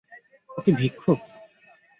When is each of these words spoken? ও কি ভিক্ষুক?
ও 0.49 0.57
কি 0.63 0.71
ভিক্ষুক? 0.71 1.19